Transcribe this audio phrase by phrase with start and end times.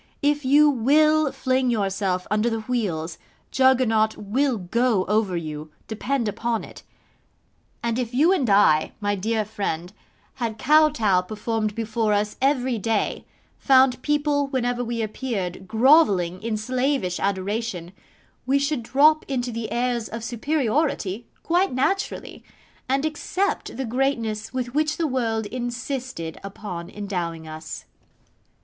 [0.23, 3.19] If you WILL fling yourself under the wheels,
[3.51, 6.81] Juggernaut will go over you, depend upon it;
[7.83, 9.93] and if you and I, my dear friend,
[10.41, 13.25] had Kotow performed before us every day,
[13.59, 17.91] found people whenever we appeared grovelling in slavish adoration,
[18.47, 22.43] we should drop into the airs of superiority quite naturally,
[22.89, 27.85] and accept the greatness with which the world insisted upon endowing us.